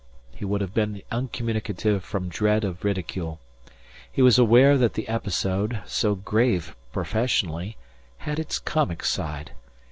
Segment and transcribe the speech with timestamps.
[0.33, 3.39] He would have been uncommunicative from dread of ridicule.
[4.11, 7.77] He was aware that the episode, so grave professionally,
[8.17, 9.51] had its comic side.